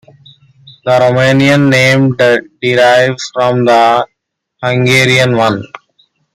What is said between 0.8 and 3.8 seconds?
The Romanian name derives from